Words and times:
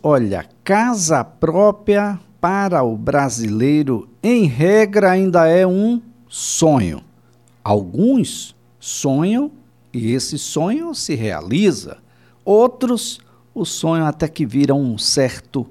Olha, 0.00 0.46
casa 0.62 1.24
própria 1.24 2.20
para 2.40 2.84
o 2.84 2.96
brasileiro, 2.96 4.08
em 4.22 4.44
regra, 4.44 5.10
ainda 5.10 5.48
é 5.48 5.66
um 5.66 6.00
sonho. 6.28 7.02
Alguns 7.64 8.54
sonham 8.78 9.50
e 9.92 10.12
esse 10.12 10.38
sonho 10.38 10.94
se 10.94 11.16
realiza. 11.16 11.98
Outros, 12.44 13.18
o 13.52 13.64
sonho 13.64 14.04
até 14.04 14.28
que 14.28 14.46
vira 14.46 14.72
um 14.72 14.96
certo 14.96 15.66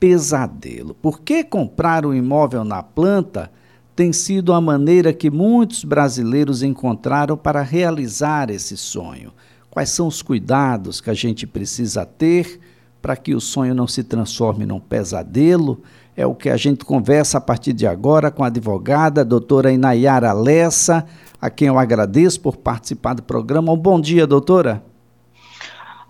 pesadelo. 0.00 0.94
Por 0.94 1.20
que 1.20 1.44
comprar 1.44 2.06
um 2.06 2.14
imóvel 2.14 2.64
na 2.64 2.82
planta 2.82 3.52
tem 3.94 4.14
sido 4.14 4.54
a 4.54 4.62
maneira 4.62 5.12
que 5.12 5.30
muitos 5.30 5.84
brasileiros 5.84 6.62
encontraram 6.62 7.36
para 7.36 7.60
realizar 7.60 8.48
esse 8.48 8.78
sonho? 8.78 9.30
Quais 9.70 9.90
são 9.90 10.06
os 10.06 10.22
cuidados 10.22 11.02
que 11.02 11.10
a 11.10 11.14
gente 11.14 11.46
precisa 11.46 12.06
ter? 12.06 12.58
Para 13.00 13.16
que 13.16 13.34
o 13.34 13.40
sonho 13.40 13.74
não 13.74 13.86
se 13.86 14.02
transforme 14.02 14.66
num 14.66 14.80
pesadelo. 14.80 15.80
É 16.16 16.26
o 16.26 16.34
que 16.34 16.50
a 16.50 16.56
gente 16.56 16.84
conversa 16.84 17.38
a 17.38 17.40
partir 17.40 17.72
de 17.72 17.86
agora 17.86 18.30
com 18.30 18.42
a 18.42 18.48
advogada, 18.48 19.20
a 19.20 19.24
doutora 19.24 19.72
Inayara 19.72 20.32
Lessa, 20.32 21.06
a 21.40 21.48
quem 21.48 21.68
eu 21.68 21.78
agradeço 21.78 22.40
por 22.40 22.56
participar 22.56 23.14
do 23.14 23.22
programa. 23.22 23.72
Um 23.72 23.76
bom 23.76 24.00
dia, 24.00 24.26
doutora. 24.26 24.82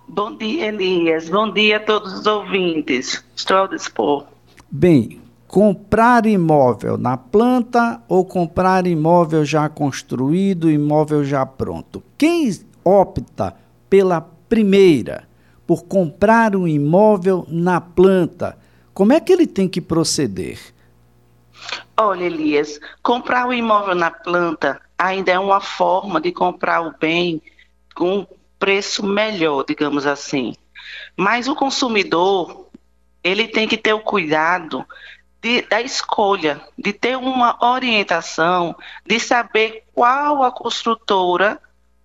Bom 0.08 0.34
dia, 0.34 0.68
Elias. 0.68 1.28
Bom 1.28 1.52
dia 1.52 1.76
a 1.76 1.80
todos 1.80 2.20
os 2.20 2.26
ouvintes. 2.26 3.22
Estou 3.36 3.58
ao 3.58 3.68
dispor. 3.68 4.24
Bem, 4.70 5.20
comprar 5.46 6.24
imóvel 6.24 6.96
na 6.96 7.18
planta 7.18 8.00
ou 8.08 8.24
comprar 8.24 8.86
imóvel 8.86 9.44
já 9.44 9.68
construído, 9.68 10.70
imóvel 10.70 11.22
já 11.22 11.44
pronto? 11.44 12.02
Quem 12.16 12.50
opta 12.82 13.54
pela 13.90 14.22
primeira? 14.48 15.27
Por 15.68 15.84
comprar 15.84 16.56
um 16.56 16.66
imóvel 16.66 17.44
na 17.46 17.78
planta, 17.78 18.58
como 18.94 19.12
é 19.12 19.20
que 19.20 19.30
ele 19.30 19.46
tem 19.46 19.68
que 19.68 19.82
proceder? 19.82 20.58
Olha, 21.94 22.24
Elias, 22.24 22.80
comprar 23.02 23.44
o 23.44 23.50
um 23.50 23.52
imóvel 23.52 23.94
na 23.94 24.10
planta 24.10 24.80
ainda 24.96 25.30
é 25.30 25.38
uma 25.38 25.60
forma 25.60 26.22
de 26.22 26.32
comprar 26.32 26.80
o 26.80 26.96
bem 26.98 27.42
com 27.94 28.20
um 28.20 28.26
preço 28.58 29.04
melhor, 29.04 29.62
digamos 29.68 30.06
assim. 30.06 30.54
Mas 31.14 31.46
o 31.48 31.54
consumidor, 31.54 32.70
ele 33.22 33.46
tem 33.46 33.68
que 33.68 33.76
ter 33.76 33.92
o 33.92 34.00
cuidado 34.00 34.86
de, 35.42 35.60
da 35.60 35.82
escolha, 35.82 36.62
de 36.78 36.94
ter 36.94 37.18
uma 37.18 37.62
orientação, 37.62 38.74
de 39.06 39.20
saber 39.20 39.84
qual 39.94 40.42
a 40.42 40.50
construtora 40.50 41.60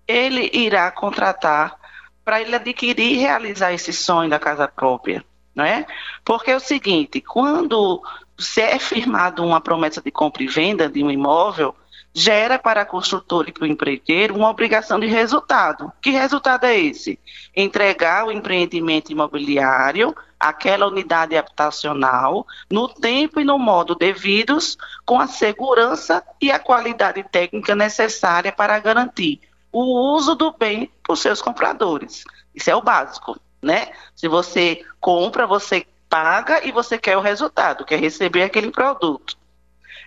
ele 0.06 0.52
irá 0.54 0.92
contratar 0.92 1.82
para 2.24 2.42
ele 2.42 2.56
adquirir 2.56 3.14
e 3.14 3.18
realizar 3.18 3.74
esse 3.74 3.92
sonho 3.92 4.30
da 4.30 4.40
casa 4.40 4.68
própria, 4.68 5.24
não 5.54 5.64
é? 5.64 5.86
Porque 6.24 6.52
é 6.52 6.56
o 6.56 6.60
seguinte, 6.60 7.22
quando 7.22 8.02
se 8.38 8.62
é 8.62 8.80
firmado 8.80 9.44
uma 9.44 9.62
promessa 9.62 10.02
de 10.02 10.12
compra 10.12 10.44
e 10.44 10.48
venda 10.48 10.90
de 10.90 11.04
um 11.04 11.12
imóvel, 11.12 11.76
gera 12.14 12.60
para 12.60 12.82
a 12.82 12.86
construtora 12.86 13.50
e 13.50 13.52
para 13.52 13.64
o 13.64 13.68
empreiteiro 13.68 14.36
uma 14.36 14.50
obrigação 14.50 15.00
de 15.00 15.08
resultado. 15.08 15.92
Que 16.02 16.12
resultado 16.12 16.66
é 16.66 16.80
esse? 16.80 17.20
Entregar 17.56 18.26
o 18.26 18.32
empreendimento 18.32 19.12
imobiliário, 19.12 20.16
aquela 20.40 20.88
unidade 20.88 21.36
habitacional, 21.36 22.46
no 22.70 22.88
tempo 22.88 23.40
e 23.40 23.44
no 23.44 23.58
modo 23.58 23.96
devidos, 23.96 24.78
com 25.06 25.20
a 25.20 25.28
segurança 25.28 26.24
e 26.40 26.52
a 26.52 26.60
qualidade 26.60 27.24
técnica 27.24 27.76
necessária 27.76 28.52
para 28.52 28.78
garantir 28.80 29.42
o 29.74 30.14
uso 30.16 30.36
do 30.36 30.52
bem 30.52 30.90
os 31.10 31.20
seus 31.20 31.42
compradores. 31.42 32.24
Isso 32.54 32.70
é 32.70 32.76
o 32.76 32.82
básico, 32.82 33.38
né? 33.62 33.92
Se 34.16 34.28
você 34.28 34.86
compra, 35.02 35.48
você 35.48 35.86
paga 36.08 36.66
e 36.66 36.72
você 36.72 36.98
quer 36.98 37.18
o 37.18 37.22
resultado, 37.22 37.84
quer 37.84 38.00
receber 38.00 38.44
aquele 38.44 38.70
produto. 38.70 39.36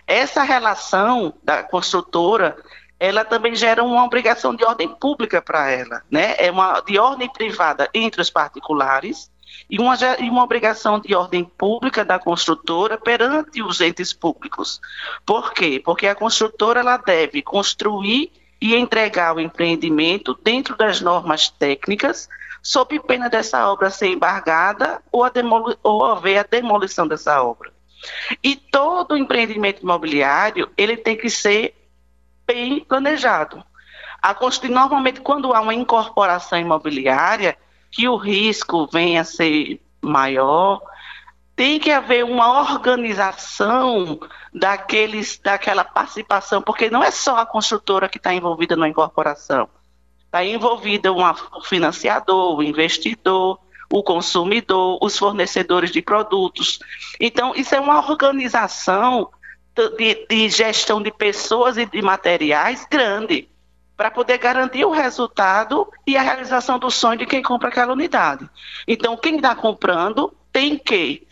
Essa 0.07 0.41
relação 0.41 1.33
da 1.43 1.63
construtora, 1.63 2.57
ela 2.97 3.25
também 3.25 3.53
gera 3.53 3.83
uma 3.83 4.05
obrigação 4.05 4.55
de 4.55 4.63
ordem 4.63 4.87
pública 4.87 5.41
para 5.41 5.69
ela, 5.69 6.01
né? 6.09 6.35
É 6.37 6.49
uma 6.49 6.79
de 6.79 6.97
ordem 6.97 7.29
privada 7.29 7.89
entre 7.93 8.21
os 8.21 8.29
particulares 8.29 9.29
e 9.69 9.77
uma, 9.79 9.95
e 10.17 10.29
uma 10.29 10.43
obrigação 10.43 10.97
de 10.97 11.13
ordem 11.13 11.43
pública 11.43 12.05
da 12.05 12.17
construtora 12.17 12.97
perante 12.97 13.61
os 13.61 13.81
entes 13.81 14.13
públicos. 14.13 14.79
Por 15.25 15.51
quê? 15.51 15.81
Porque 15.83 16.07
a 16.07 16.15
construtora 16.15 16.79
ela 16.79 16.95
deve 16.95 17.41
construir 17.41 18.31
e 18.59 18.75
entregar 18.75 19.35
o 19.35 19.39
empreendimento 19.39 20.37
dentro 20.43 20.75
das 20.75 21.01
normas 21.01 21.49
técnicas, 21.49 22.27
sob 22.61 22.99
pena 22.99 23.29
dessa 23.29 23.71
obra 23.71 23.89
ser 23.89 24.07
embargada 24.07 25.01
ou, 25.11 25.23
a 25.23 25.31
ou 25.83 26.05
haver 26.05 26.39
a 26.39 26.43
demolição 26.43 27.07
dessa 27.07 27.41
obra. 27.41 27.71
E 28.43 28.55
todo 28.55 29.17
empreendimento 29.17 29.81
imobiliário 29.81 30.69
ele 30.77 30.97
tem 30.97 31.15
que 31.15 31.29
ser 31.29 31.75
bem 32.45 32.79
planejado. 32.79 33.63
A 34.21 34.35
normalmente, 34.67 35.21
quando 35.21 35.53
há 35.53 35.61
uma 35.61 35.73
incorporação 35.73 36.59
imobiliária, 36.59 37.57
que 37.91 38.07
o 38.07 38.15
risco 38.17 38.87
venha 38.91 39.21
a 39.21 39.25
ser 39.25 39.79
maior, 40.01 40.81
tem 41.55 41.79
que 41.79 41.91
haver 41.91 42.23
uma 42.23 42.61
organização 42.61 44.19
daqueles, 44.57 45.39
daquela 45.39 45.83
participação, 45.83 46.61
porque 46.61 46.89
não 46.89 47.03
é 47.03 47.11
só 47.11 47.37
a 47.37 47.45
construtora 47.45 48.09
que 48.09 48.17
está 48.17 48.33
envolvida 48.33 48.75
na 48.75 48.87
incorporação. 48.87 49.69
Está 50.25 50.43
envolvida 50.43 51.11
uma, 51.11 51.35
o 51.55 51.61
financiador, 51.61 52.57
o 52.57 52.63
investidor, 52.63 53.59
o 53.89 54.03
consumidor, 54.03 54.99
os 55.01 55.17
fornecedores 55.17 55.91
de 55.91 56.01
produtos. 56.01 56.79
Então, 57.19 57.53
isso 57.55 57.73
é 57.73 57.79
uma 57.79 57.99
organização 57.99 59.29
de, 59.97 60.25
de 60.27 60.49
gestão 60.49 61.01
de 61.01 61.11
pessoas 61.11 61.77
e 61.77 61.85
de 61.85 62.01
materiais 62.01 62.85
grande, 62.89 63.47
para 63.95 64.11
poder 64.11 64.37
garantir 64.37 64.85
o 64.85 64.91
resultado 64.91 65.87
e 66.05 66.15
a 66.15 66.21
realização 66.21 66.77
do 66.77 66.91
sonho 66.91 67.19
de 67.19 67.25
quem 67.25 67.41
compra 67.41 67.69
aquela 67.69 67.93
unidade. 67.93 68.47
Então, 68.87 69.17
quem 69.17 69.37
está 69.37 69.55
comprando 69.55 70.31
tem 70.51 70.77
que 70.77 71.26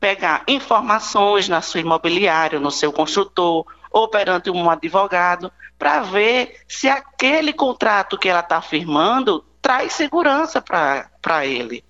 pegar 0.00 0.44
informações 0.46 1.48
na 1.48 1.60
sua 1.60 1.80
imobiliária, 1.80 2.60
no 2.60 2.70
seu 2.70 2.92
construtor, 2.92 3.66
ou 3.90 4.08
perante 4.08 4.50
um 4.50 4.70
advogado, 4.70 5.50
para 5.78 6.00
ver 6.00 6.60
se 6.68 6.88
aquele 6.88 7.52
contrato 7.52 8.18
que 8.18 8.28
ela 8.28 8.40
está 8.40 8.60
firmando 8.60 9.44
traz 9.60 9.92
segurança 9.92 10.62
para 10.62 11.46
ele. 11.46 11.84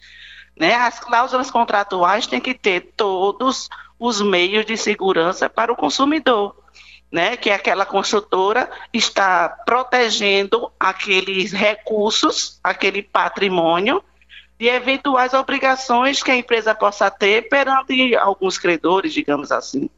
Né? 0.58 0.74
As 0.74 0.98
cláusulas 0.98 1.50
contratuais 1.50 2.26
têm 2.26 2.40
que 2.40 2.54
ter 2.54 2.92
todos 2.96 3.68
os 3.98 4.20
meios 4.20 4.66
de 4.66 4.76
segurança 4.76 5.48
para 5.48 5.72
o 5.72 5.76
consumidor. 5.76 6.56
Né, 7.10 7.38
que 7.38 7.50
aquela 7.50 7.86
construtora 7.86 8.70
está 8.92 9.48
protegendo 9.48 10.70
aqueles 10.78 11.52
recursos, 11.52 12.60
aquele 12.62 13.02
patrimônio 13.02 14.04
de 14.58 14.66
eventuais 14.66 15.32
obrigações 15.34 16.22
que 16.22 16.30
a 16.30 16.36
empresa 16.36 16.74
possa 16.74 17.10
ter 17.10 17.48
perante 17.48 18.16
alguns 18.16 18.58
credores, 18.58 19.12
digamos 19.12 19.52
assim. 19.52 19.88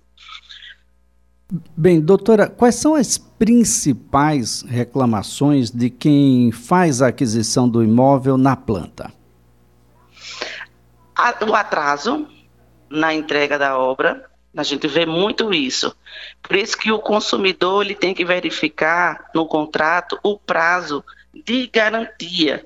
Bem, 1.77 2.01
doutora, 2.01 2.47
quais 2.47 2.77
são 2.77 2.95
as 2.95 3.19
principais 3.19 4.63
reclamações 4.63 5.71
de 5.71 5.91
quem 5.91 6.53
faz 6.53 7.03
a 7.03 7.09
aquisição 7.09 7.69
do 7.69 7.83
imóvel 7.83 8.37
na 8.37 8.55
planta? 8.55 9.13
O 11.49 11.55
atraso 11.55 12.29
na 12.89 13.13
entrega 13.13 13.59
da 13.59 13.79
obra, 13.79 14.31
a 14.57 14.63
gente 14.63 14.87
vê 14.87 15.07
muito 15.07 15.53
isso. 15.53 15.95
Por 16.43 16.57
isso 16.57 16.77
que 16.77 16.93
o 16.93 16.99
consumidor 16.99 17.85
ele 17.85 17.95
tem 17.95 18.15
que 18.15 18.25
verificar 18.25 19.31
no 19.35 19.47
contrato 19.47 20.19
o 20.23 20.39
prazo 20.39 21.05
de 21.35 21.67
garantia 21.67 22.65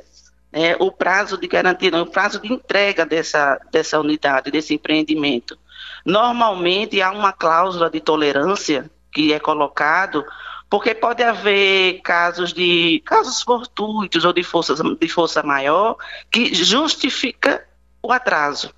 é, 0.54 0.76
o 0.78 0.92
prazo 0.92 1.36
de 1.36 1.48
garantia, 1.48 1.90
não, 1.90 2.02
o 2.02 2.10
prazo 2.10 2.40
de 2.40 2.52
entrega 2.52 3.04
dessa, 3.04 3.60
dessa 3.72 3.98
unidade, 3.98 4.52
desse 4.52 4.72
empreendimento. 4.72 5.58
Normalmente 6.06 7.02
há 7.02 7.10
uma 7.10 7.32
cláusula 7.32 7.90
de 7.90 7.98
tolerância 7.98 8.88
que 9.12 9.32
é 9.32 9.40
colocado, 9.40 10.24
porque 10.70 10.94
pode 10.94 11.24
haver 11.24 12.00
casos 12.02 12.52
de 12.52 13.02
casos 13.04 13.42
fortuitos 13.42 14.24
ou 14.24 14.32
de 14.32 14.44
força, 14.44 14.74
de 14.74 15.08
força 15.08 15.42
maior 15.42 15.96
que 16.30 16.54
justifica 16.54 17.66
o 18.00 18.12
atraso, 18.12 18.72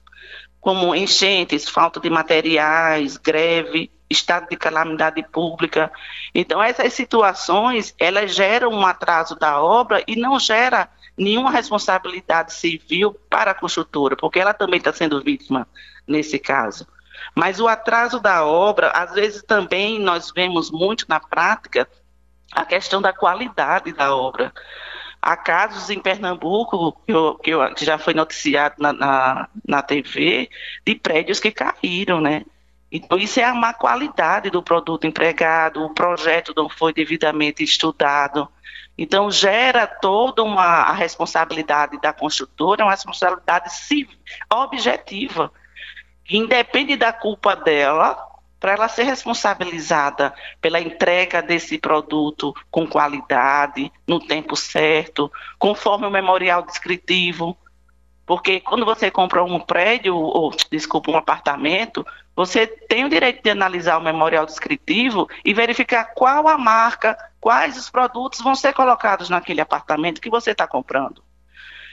como 0.58 0.94
enchentes, 0.94 1.68
falta 1.68 2.00
de 2.00 2.08
materiais, 2.08 3.18
greve, 3.18 3.90
estado 4.08 4.48
de 4.48 4.56
calamidade 4.56 5.22
pública. 5.22 5.90
Então 6.34 6.62
essas 6.62 6.92
situações 6.92 7.94
elas 7.98 8.34
geram 8.34 8.70
um 8.70 8.86
atraso 8.86 9.34
da 9.36 9.60
obra 9.60 10.02
e 10.06 10.16
não 10.16 10.38
gera 10.38 10.88
nenhuma 11.16 11.50
responsabilidade 11.50 12.52
civil 12.52 13.14
para 13.30 13.52
a 13.52 13.54
construtora, 13.54 14.16
porque 14.16 14.38
ela 14.38 14.52
também 14.52 14.78
está 14.78 14.92
sendo 14.92 15.22
vítima 15.22 15.66
nesse 16.06 16.38
caso. 16.38 16.86
Mas 17.34 17.60
o 17.60 17.68
atraso 17.68 18.20
da 18.20 18.44
obra, 18.44 18.90
às 18.90 19.12
vezes 19.14 19.42
também 19.42 19.98
nós 19.98 20.30
vemos 20.34 20.70
muito 20.70 21.06
na 21.08 21.18
prática 21.18 21.88
a 22.52 22.64
questão 22.64 23.00
da 23.00 23.12
qualidade 23.12 23.92
da 23.92 24.14
obra. 24.14 24.52
Há 25.20 25.36
casos 25.36 25.90
em 25.90 25.98
Pernambuco, 25.98 26.92
que, 27.04 27.12
eu, 27.12 27.34
que, 27.34 27.50
eu, 27.50 27.74
que 27.74 27.84
já 27.84 27.98
foi 27.98 28.14
noticiado 28.14 28.76
na, 28.78 28.92
na, 28.92 29.48
na, 29.66 29.82
TV, 29.82 30.48
de 30.84 30.94
prédios 30.94 31.40
que 31.40 31.50
caíram, 31.50 32.20
né? 32.20 32.44
Então, 32.96 33.18
isso 33.18 33.38
é 33.38 33.44
a 33.44 33.54
má 33.54 33.74
qualidade 33.74 34.48
do 34.50 34.62
produto 34.62 35.06
empregado, 35.06 35.84
o 35.84 35.92
projeto 35.92 36.52
não 36.56 36.68
foi 36.68 36.92
devidamente 36.92 37.62
estudado. 37.62 38.48
Então, 38.96 39.30
gera 39.30 39.86
toda 39.86 40.42
uma 40.42 40.62
a 40.62 40.92
responsabilidade 40.92 42.00
da 42.00 42.12
construtora, 42.12 42.84
uma 42.84 42.92
responsabilidade 42.92 43.74
civil, 43.74 44.16
objetiva. 44.50 45.52
Independe 46.30 46.96
da 46.96 47.12
culpa 47.12 47.54
dela, 47.54 48.16
para 48.58 48.72
ela 48.72 48.88
ser 48.88 49.02
responsabilizada 49.02 50.32
pela 50.60 50.80
entrega 50.80 51.42
desse 51.42 51.76
produto 51.76 52.54
com 52.70 52.86
qualidade, 52.86 53.92
no 54.06 54.18
tempo 54.18 54.56
certo, 54.56 55.30
conforme 55.58 56.06
o 56.06 56.10
memorial 56.10 56.62
descritivo. 56.62 57.56
Porque 58.26 58.60
quando 58.60 58.84
você 58.84 59.10
compra 59.10 59.44
um 59.44 59.60
prédio, 59.60 60.16
ou 60.16 60.50
desculpa, 60.70 61.10
um 61.10 61.16
apartamento, 61.16 62.04
você 62.34 62.66
tem 62.66 63.04
o 63.04 63.08
direito 63.08 63.42
de 63.42 63.50
analisar 63.50 63.96
o 63.98 64.02
memorial 64.02 64.44
descritivo 64.44 65.28
e 65.44 65.54
verificar 65.54 66.12
qual 66.14 66.48
a 66.48 66.58
marca, 66.58 67.16
quais 67.40 67.78
os 67.78 67.88
produtos 67.88 68.40
vão 68.40 68.56
ser 68.56 68.74
colocados 68.74 69.30
naquele 69.30 69.60
apartamento 69.60 70.20
que 70.20 70.28
você 70.28 70.50
está 70.50 70.66
comprando. 70.66 71.22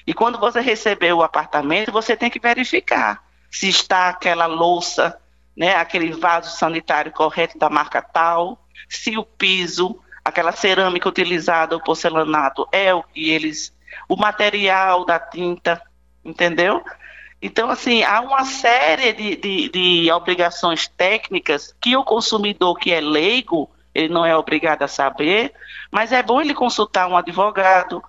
E 0.06 0.14
quando 0.14 0.40
você 0.40 0.60
receber 0.60 1.14
o 1.14 1.22
apartamento, 1.22 1.92
você 1.92 2.18
tem 2.18 2.30
que 2.30 2.40
verificar 2.40 3.24
se 3.50 3.70
está 3.70 4.10
aquela 4.10 4.48
louça 4.48 5.18
né, 5.56 5.76
aquele 5.76 6.12
vaso 6.12 6.58
sanitário 6.58 7.12
correto 7.12 7.58
da 7.58 7.70
marca 7.70 8.02
tal, 8.02 8.66
se 8.90 9.18
o 9.18 9.24
piso, 9.24 10.00
aquela 10.24 10.52
cerâmica 10.52 11.08
utilizada, 11.08 11.76
o 11.76 11.84
porcelanato, 11.84 12.68
é 12.72 12.94
o 12.94 13.04
que 13.04 13.30
eles. 13.30 13.74
o 14.10 14.16
material 14.16 15.06
da 15.06 15.20
tinta, 15.20 15.82
entendeu? 16.24 16.84
Então, 17.42 17.70
assim, 17.70 18.04
há 18.04 18.22
uma 18.22 18.46
série 18.46 19.12
de, 19.12 19.36
de, 19.36 19.70
de 19.70 20.12
obrigações 20.12 20.88
técnicas 20.88 21.76
que 21.82 21.98
o 21.98 22.04
consumidor 22.04 22.78
que 22.78 22.92
é 22.92 23.02
leigo, 23.02 23.70
ele 23.94 24.14
não 24.14 24.26
é 24.26 24.36
obrigado 24.36 24.84
a 24.84 24.88
saber, 24.88 25.54
mas 25.92 26.12
é 26.14 26.24
bom 26.24 26.40
ele 26.40 26.54
consultar 26.54 27.08
um 27.08 27.18
advogado, 27.18 28.02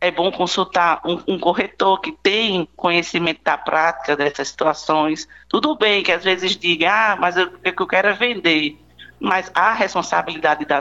é 0.00 0.10
bom 0.10 0.32
consultar 0.32 1.02
um, 1.04 1.20
um, 1.28 1.38
corretor 1.38 2.00
que 2.00 2.10
tem 2.10 2.66
conhecimento 2.74 3.42
da 3.44 3.58
prática 3.58 4.16
dessas 4.16 4.48
situações. 4.48 5.28
Tudo 5.46 5.76
bem 5.76 6.02
que 6.02 6.10
às 6.10 6.24
vezes 6.24 6.56
diga, 6.56 6.90
ah, 6.90 7.16
mas 7.16 7.36
o 7.36 7.50
que 7.50 7.82
eu 7.82 7.86
quero 7.86 8.08
é 8.08 8.14
vender. 8.14 8.78
Mas 9.20 9.52
há 9.54 9.74
responsabilidade 9.74 10.64
da, 10.64 10.80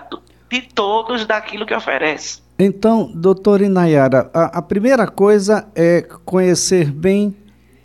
de 0.49 0.61
todos 0.61 1.25
daquilo 1.25 1.65
que 1.65 1.73
oferece. 1.73 2.41
Então, 2.61 3.09
doutora 3.15 3.65
Inayara, 3.65 4.29
a, 4.33 4.57
a 4.57 4.61
primeira 4.61 5.07
coisa 5.07 5.65
é 5.73 6.01
conhecer 6.25 6.91
bem 6.91 7.33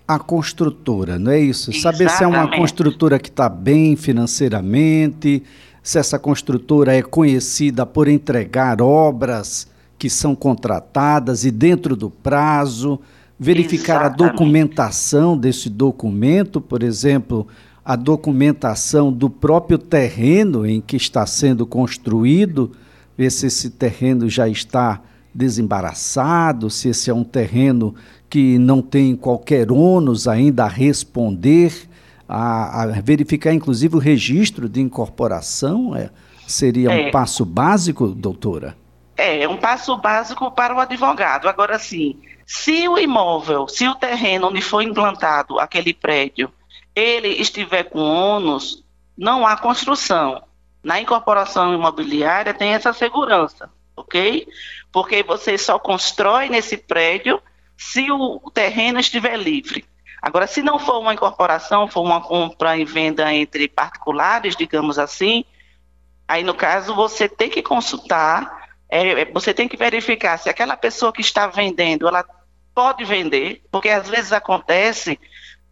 a 0.07 0.19
construtora, 0.19 1.17
não 1.17 1.31
é 1.31 1.39
isso? 1.39 1.71
Exatamente. 1.71 1.99
Saber 1.99 2.11
se 2.11 2.25
é 2.25 2.27
uma 2.27 2.51
construtora 2.51 3.21
que 3.21 3.29
está 3.29 3.49
bem 3.49 3.95
financeiramente, 3.95 5.45
se 5.81 5.97
essa 5.97 6.19
construtora 6.19 6.93
é 6.93 7.03
conhecida 7.03 7.87
por 7.87 8.09
entregar 8.09 8.83
obras 8.83 9.69
que 9.97 10.11
são 10.11 10.35
contratadas 10.35 11.45
e 11.45 11.53
dentro 11.53 11.95
do 11.95 12.11
prazo, 12.11 12.99
verificar 13.39 14.01
Exatamente. 14.01 14.23
a 14.25 14.27
documentação 14.27 15.39
desse 15.39 15.71
documento, 15.71 16.61
por 16.61 16.83
exemplo, 16.83 17.47
a 17.85 17.95
documentação 17.95 19.13
do 19.13 19.31
próprio 19.31 19.79
terreno 19.79 20.67
em 20.67 20.81
que 20.81 20.97
está 20.97 21.25
sendo 21.27 21.65
construído, 21.65 22.73
ver 23.17 23.31
se 23.31 23.47
esse 23.47 23.71
terreno 23.71 24.29
já 24.29 24.49
está 24.49 25.01
desembaraçado, 25.35 26.71
se 26.71 26.89
esse 26.89 27.11
é 27.11 27.15
um 27.15 27.25
terreno 27.25 27.95
que 28.31 28.59
não 28.59 28.81
tem 28.81 29.17
qualquer 29.17 29.71
ônus 29.71 30.29
ainda 30.29 30.65
a 30.65 30.69
responder, 30.69 31.89
a, 32.29 32.83
a 32.83 32.87
verificar 33.01 33.53
inclusive 33.53 33.97
o 33.97 33.99
registro 33.99 34.69
de 34.69 34.81
incorporação, 34.81 35.95
é, 35.95 36.11
seria 36.47 36.93
é. 36.93 37.09
um 37.09 37.11
passo 37.11 37.45
básico, 37.45 38.09
doutora? 38.09 38.77
É, 39.17 39.43
é 39.43 39.49
um 39.49 39.57
passo 39.57 39.97
básico 39.97 40.51
para 40.51 40.75
o 40.75 40.81
advogado. 40.81 41.49
Agora, 41.49 41.79
sim, 41.79 42.17
se 42.47 42.89
o 42.89 42.99
imóvel, 42.99 43.69
se 43.69 43.87
o 43.89 43.95
terreno 43.95 44.49
onde 44.49 44.61
foi 44.61 44.85
implantado 44.85 45.59
aquele 45.59 45.95
prédio, 45.95 46.51
ele 46.95 47.29
estiver 47.29 47.85
com 47.85 48.01
ônus, 48.01 48.85
não 49.17 49.47
há 49.47 49.57
construção. 49.57 50.43
Na 50.85 51.01
incorporação 51.01 51.75
imobiliária 51.75 52.55
tem 52.55 52.75
essa 52.75 52.93
segurança, 52.93 53.71
ok? 53.97 54.47
Porque 54.93 55.23
você 55.23 55.59
só 55.59 55.79
constrói 55.79 56.49
nesse 56.49 56.77
prédio 56.77 57.43
se 57.77 58.11
o 58.13 58.39
terreno 58.53 59.01
estiver 59.01 59.37
livre. 59.37 59.85
Agora, 60.23 60.47
se 60.47 60.63
não 60.63 60.79
for 60.79 61.01
uma 61.01 61.15
incorporação, 61.15 61.89
for 61.89 62.03
uma 62.03 62.21
compra 62.21 62.77
e 62.77 62.85
venda 62.85 63.33
entre 63.33 63.67
particulares, 63.67 64.55
digamos 64.55 64.99
assim, 64.99 65.45
aí 66.29 66.45
no 66.45 66.55
caso 66.55 66.95
você 66.95 67.29
tem 67.29 67.51
que 67.51 67.63
consultar 67.63 68.65
é, 68.95 69.23
é, 69.23 69.25
você 69.25 69.53
tem 69.53 69.67
que 69.67 69.77
verificar 69.77 70.39
se 70.39 70.49
aquela 70.49 70.77
pessoa 70.77 71.13
que 71.13 71.21
está 71.21 71.49
vendendo, 71.49 72.07
ela 72.07 72.25
pode 72.73 73.05
vender, 73.05 73.63
porque 73.71 73.89
às 73.89 74.09
vezes 74.09 74.33
acontece 74.33 75.19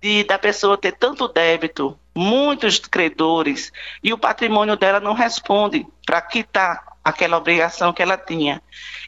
de 0.03 0.25
da 0.25 0.37
pessoa 0.37 0.77
ter 0.77 0.93
tanto 0.93 1.29
débito, 1.29 1.97
muitos 2.15 2.81
credores, 2.81 3.73
e 4.03 4.13
o 4.13 4.19
patrimônio 4.19 4.77
dela 4.77 4.99
não 4.99 5.15
responde 5.15 5.87
para 6.05 6.21
quitar 6.21 6.85
aquela 7.05 7.37
obrigação 7.39 7.93
que 7.93 8.03
ela 8.03 8.19
tinha. 8.19 8.61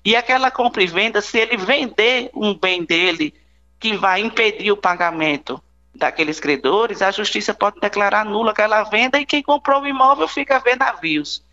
E 0.05 0.15
aquela 0.15 0.51
compra 0.51 0.83
e 0.83 0.87
venda, 0.87 1.21
se 1.21 1.39
ele 1.39 1.57
vender 1.57 2.31
um 2.33 2.55
bem 2.55 2.85
dele 2.85 3.35
que 3.81 3.97
vai 3.97 4.21
impedir 4.21 4.71
o 4.71 4.77
pagamento 4.77 5.61
daqueles 5.95 6.39
credores, 6.39 7.03
a 7.03 7.11
justiça 7.11 7.53
pode 7.53 7.81
declarar 7.81 8.25
nula 8.25 8.53
aquela 8.53 8.85
venda 8.85 9.19
e 9.19 9.27
quem 9.27 9.43
comprou 9.43 9.83
o 9.83 9.87
imóvel 9.87 10.29
fica 10.29 10.61
vendo 10.61 10.79
navios. 10.79 11.45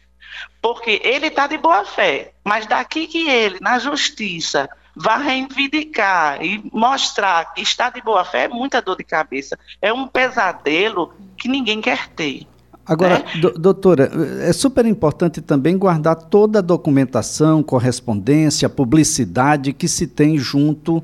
Porque 0.62 1.02
ele 1.04 1.28
está 1.28 1.48
de 1.48 1.58
boa 1.58 1.84
fé, 1.84 2.34
mas 2.44 2.66
daqui 2.66 3.08
que 3.08 3.28
ele, 3.28 3.58
na 3.60 3.80
justiça, 3.80 4.70
vai 4.96 5.24
reivindicar 5.24 6.44
e 6.44 6.64
mostrar 6.72 7.54
que 7.54 7.62
está 7.62 7.90
de 7.90 8.02
boa 8.02 8.24
fé, 8.26 8.46
é 8.46 8.48
muita 8.48 8.82
dor 8.82 8.98
de 8.98 9.04
cabeça. 9.04 9.58
É 9.82 9.92
um 9.94 10.08
pesadelo 10.08 11.14
que 11.38 11.48
ninguém 11.48 11.82
quer 11.82 12.10
ter. 12.10 12.48
Agora, 12.86 13.20
né? 13.20 13.40
do, 13.40 13.52
doutora, 13.52 14.12
é 14.42 14.52
super 14.52 14.86
importante 14.86 15.42
também 15.42 15.78
guardar 15.78 16.16
toda 16.16 16.60
a 16.60 16.62
documentação, 16.62 17.62
correspondência, 17.62 18.68
publicidade 18.70 19.72
que 19.72 19.88
se 19.88 20.08
tem 20.08 20.38
junto 20.38 21.04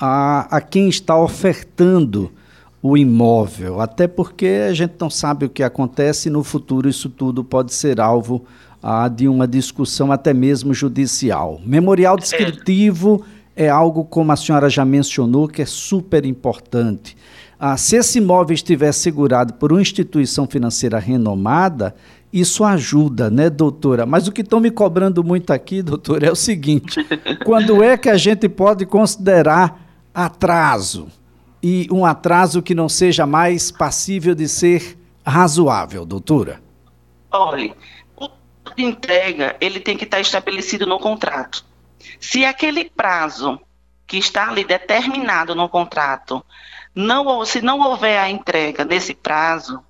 a, 0.00 0.56
a 0.56 0.60
quem 0.60 0.88
está 0.88 1.16
ofertando 1.16 2.32
o 2.80 2.96
imóvel, 2.96 3.80
até 3.80 4.06
porque 4.06 4.66
a 4.68 4.72
gente 4.72 4.94
não 5.00 5.10
sabe 5.10 5.46
o 5.46 5.50
que 5.50 5.62
acontece 5.62 6.28
e 6.28 6.32
no 6.32 6.44
futuro 6.44 6.88
isso 6.88 7.10
tudo 7.10 7.42
pode 7.42 7.74
ser 7.74 8.00
alvo 8.00 8.44
ah, 8.82 9.08
de 9.08 9.28
uma 9.28 9.46
discussão 9.46 10.12
até 10.12 10.32
mesmo 10.32 10.72
judicial. 10.72 11.60
Memorial 11.64 12.16
é. 12.16 12.20
descritivo 12.20 13.24
é. 13.56 13.68
algo, 13.68 14.04
como 14.04 14.32
a 14.32 14.36
senhora 14.36 14.70
já 14.70 14.84
mencionou, 14.84 15.48
que 15.48 15.62
é 15.62 15.66
super 15.66 16.24
importante. 16.24 17.16
Ah, 17.58 17.76
se 17.76 17.96
esse 17.96 18.18
imóvel 18.18 18.54
estiver 18.54 18.92
segurado 18.92 19.54
por 19.54 19.72
uma 19.72 19.82
instituição 19.82 20.46
financeira 20.46 20.98
renomada, 20.98 21.94
isso 22.32 22.62
ajuda, 22.62 23.30
né, 23.30 23.50
doutora? 23.50 24.06
Mas 24.06 24.28
o 24.28 24.32
que 24.32 24.42
estão 24.42 24.60
me 24.60 24.70
cobrando 24.70 25.24
muito 25.24 25.52
aqui, 25.52 25.82
doutora, 25.82 26.26
é 26.26 26.30
o 26.30 26.36
seguinte: 26.36 27.04
quando 27.44 27.82
é 27.82 27.96
que 27.96 28.08
a 28.08 28.16
gente 28.16 28.48
pode 28.48 28.86
considerar 28.86 29.80
atraso? 30.14 31.08
E 31.60 31.88
um 31.90 32.06
atraso 32.06 32.62
que 32.62 32.74
não 32.74 32.88
seja 32.88 33.26
mais 33.26 33.72
passível 33.72 34.34
de 34.34 34.46
ser 34.46 34.96
razoável, 35.26 36.06
doutora? 36.06 36.60
Olhe, 37.32 37.74
de 38.78 38.84
entrega 38.84 39.56
ele 39.60 39.80
tem 39.80 39.96
que 39.96 40.04
estar 40.04 40.20
estabelecido 40.20 40.86
no 40.86 41.00
contrato. 41.00 41.64
Se 42.20 42.44
aquele 42.44 42.88
prazo 42.88 43.60
que 44.06 44.16
está 44.16 44.48
ali 44.48 44.64
determinado 44.64 45.52
no 45.54 45.68
contrato, 45.68 46.44
não, 46.94 47.44
se 47.44 47.60
não 47.60 47.80
houver 47.80 48.18
a 48.18 48.30
entrega 48.30 48.84
nesse 48.84 49.14
prazo, 49.14 49.82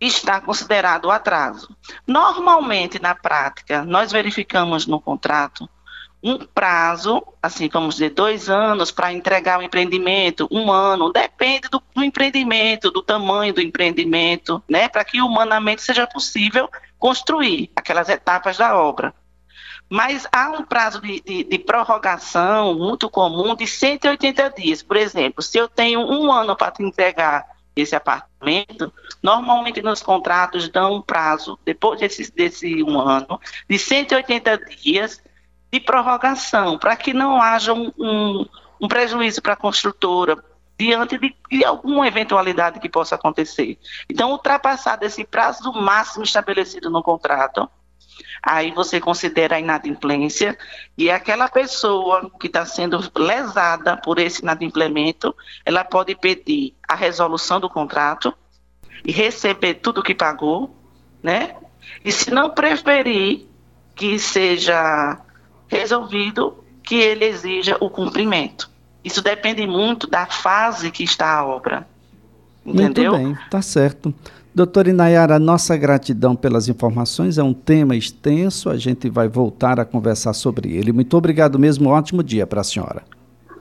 está 0.00 0.40
considerado 0.40 1.10
atraso. 1.10 1.76
Normalmente, 2.06 3.00
na 3.00 3.14
prática, 3.14 3.84
nós 3.84 4.10
verificamos 4.10 4.86
no 4.86 4.98
contrato 4.98 5.68
um 6.22 6.38
prazo, 6.38 7.22
assim, 7.42 7.68
vamos 7.68 7.96
dizer, 7.96 8.10
dois 8.10 8.48
anos 8.48 8.90
para 8.90 9.12
entregar 9.12 9.58
o 9.58 9.62
empreendimento, 9.62 10.48
um 10.52 10.70
ano, 10.70 11.12
depende 11.12 11.68
do, 11.68 11.82
do 11.94 12.04
empreendimento, 12.04 12.90
do 12.90 13.02
tamanho 13.02 13.52
do 13.52 13.60
empreendimento, 13.60 14.62
né, 14.68 14.88
para 14.88 15.04
que 15.04 15.20
humanamente 15.20 15.82
seja 15.82 16.06
possível 16.06 16.70
construir 17.02 17.72
aquelas 17.74 18.08
etapas 18.08 18.56
da 18.56 18.78
obra. 18.78 19.12
Mas 19.90 20.24
há 20.30 20.50
um 20.50 20.64
prazo 20.64 21.00
de, 21.00 21.20
de, 21.20 21.42
de, 21.42 21.58
prorrogação 21.58 22.74
muito 22.76 23.10
comum 23.10 23.56
de 23.56 23.66
180 23.66 24.50
dias. 24.50 24.84
Por 24.84 24.96
exemplo, 24.96 25.42
se 25.42 25.58
eu 25.58 25.68
tenho 25.68 25.98
um 25.98 26.30
ano 26.30 26.54
para 26.54 26.72
entregar 26.78 27.44
esse 27.74 27.96
apartamento, 27.96 28.92
normalmente 29.20 29.82
nos 29.82 30.00
contratos 30.00 30.68
dão 30.68 30.94
um 30.94 31.02
prazo, 31.02 31.58
depois 31.64 31.98
desse, 31.98 32.32
desse 32.32 32.84
um 32.84 33.00
ano, 33.00 33.40
de 33.68 33.80
180 33.80 34.58
dias 34.58 35.20
de 35.72 35.80
prorrogação, 35.80 36.78
para 36.78 36.94
que 36.94 37.12
não 37.12 37.42
haja 37.42 37.72
um, 37.72 37.90
um, 37.98 38.46
um 38.80 38.86
prejuízo 38.86 39.42
para 39.42 39.54
a 39.54 39.56
construtora 39.56 40.36
diante 40.82 41.16
de, 41.16 41.32
de, 41.48 41.64
alguma 41.64 42.08
eventualidade 42.08 42.80
que 42.80 42.88
possa 42.88 43.14
acontecer. 43.14 43.78
Então, 44.10 44.32
ultrapassado 44.32 45.04
esse 45.04 45.24
prazo 45.24 45.72
máximo 45.72 46.24
estabelecido 46.24 46.90
no 46.90 47.04
contrato, 47.04 47.70
aí 48.42 48.72
você 48.72 49.00
considera 49.00 49.54
a 49.54 49.60
inadimplência 49.60 50.58
e 50.98 51.08
aquela 51.08 51.48
pessoa 51.48 52.28
que 52.40 52.48
está 52.48 52.66
sendo 52.66 52.98
lesada 53.16 53.96
por 53.96 54.18
esse 54.18 54.42
inadimplemento, 54.42 55.32
ela 55.64 55.84
pode 55.84 56.16
pedir 56.16 56.74
a 56.88 56.96
resolução 56.96 57.60
do 57.60 57.70
contrato 57.70 58.34
e 59.04 59.12
receber 59.12 59.74
tudo 59.74 60.02
que 60.02 60.16
pagou, 60.16 60.76
né? 61.22 61.54
E 62.04 62.10
se 62.10 62.32
não 62.32 62.50
preferir 62.50 63.46
que 63.94 64.18
seja 64.18 65.20
resolvido, 65.68 66.64
que 66.82 66.96
ele 66.96 67.24
exija 67.24 67.76
o 67.80 67.88
cumprimento. 67.88 68.71
Isso 69.04 69.22
depende 69.22 69.66
muito 69.66 70.06
da 70.06 70.26
fase 70.26 70.90
que 70.90 71.02
está 71.02 71.38
a 71.38 71.46
obra. 71.46 71.86
Entendeu? 72.64 73.12
Muito 73.12 73.24
bem, 73.24 73.38
tá 73.50 73.60
certo. 73.60 74.14
Doutora 74.54 74.90
Inayara, 74.90 75.38
nossa 75.38 75.76
gratidão 75.76 76.36
pelas 76.36 76.68
informações. 76.68 77.38
É 77.38 77.42
um 77.42 77.54
tema 77.54 77.96
extenso, 77.96 78.68
a 78.68 78.76
gente 78.76 79.08
vai 79.08 79.26
voltar 79.26 79.80
a 79.80 79.84
conversar 79.84 80.34
sobre 80.34 80.74
ele. 80.74 80.92
Muito 80.92 81.16
obrigado 81.16 81.58
mesmo, 81.58 81.88
um 81.88 81.92
ótimo 81.92 82.22
dia 82.22 82.46
para 82.46 82.60
a 82.60 82.64
senhora. 82.64 83.02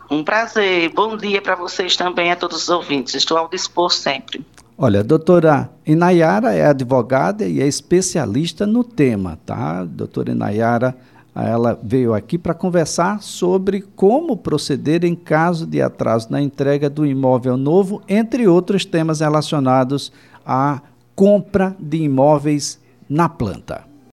Um 0.10 0.24
prazer, 0.24 0.92
bom 0.94 1.16
dia 1.16 1.42
para 1.42 1.56
vocês 1.56 1.96
também, 1.96 2.32
a 2.32 2.36
todos 2.36 2.64
os 2.64 2.70
ouvintes. 2.70 3.16
Estou 3.16 3.38
ao 3.38 3.48
dispor 3.48 3.90
sempre. 3.90 4.46
Olha, 4.78 5.00
a 5.00 5.04
doutora 5.04 5.70
Inayara 5.86 6.54
é 6.54 6.66
advogada 6.66 7.48
e 7.48 7.62
é 7.62 7.68
especialista 7.68 8.68
no 8.68 8.84
tema, 8.84 9.40
tá? 9.46 9.86
Doutora 9.86 10.32
Inayara, 10.32 10.94
ela 11.36 11.80
veio 11.82 12.14
aqui 12.14 12.38
para 12.38 12.54
conversar 12.54 13.22
sobre 13.22 13.82
como 13.96 14.36
proceder 14.36 15.06
em 15.06 15.16
caso 15.16 15.66
de 15.66 15.82
atraso 15.82 16.28
na 16.30 16.42
entrega 16.42 16.90
do 16.90 17.06
imóvel 17.06 17.56
novo, 17.56 18.02
entre 18.08 18.48
outros 18.48 18.84
temas 18.84 19.22
relacionados 19.22 20.12
à 20.46 20.82
compra 21.16 21.76
de 21.80 21.98
imóveis 21.98 22.80
na 23.10 23.30
planta. 23.30 23.91